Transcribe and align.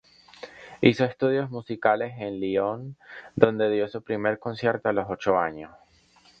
Hizo 0.81 1.05
estudios 1.05 1.51
musicales 1.51 2.15
en 2.17 2.39
Lyon, 2.39 2.97
donde 3.35 3.69
dio 3.69 3.87
su 3.87 4.01
primer 4.03 4.39
concierto 4.39 4.89
a 4.89 4.93
los 4.93 5.05
ocho 5.07 5.37
años. 5.37 5.69